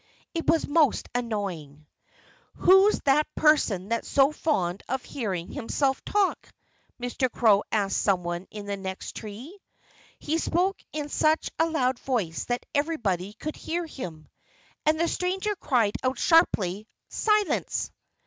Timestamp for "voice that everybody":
11.99-13.33